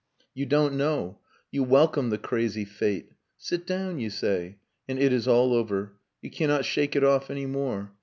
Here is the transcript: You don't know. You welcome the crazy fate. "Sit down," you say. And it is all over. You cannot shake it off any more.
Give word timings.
You 0.33 0.47
don't 0.47 0.73
know. 0.77 1.19
You 1.51 1.61
welcome 1.61 2.09
the 2.09 2.17
crazy 2.17 2.65
fate. 2.65 3.11
"Sit 3.37 3.67
down," 3.67 3.99
you 3.99 4.09
say. 4.09 4.57
And 4.89 4.97
it 4.97 5.13
is 5.13 5.27
all 5.27 5.53
over. 5.53 5.91
You 6.23 6.31
cannot 6.31 6.65
shake 6.65 6.95
it 6.95 7.03
off 7.03 7.29
any 7.29 7.45
more. 7.45 7.91